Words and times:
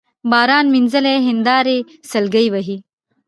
باران 0.31 0.65
مينځلي 0.73 1.15
هينداري 1.27 1.77
سلګۍ 2.11 2.47
وهي 2.53 2.77